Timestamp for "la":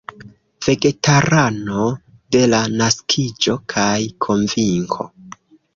2.55-2.63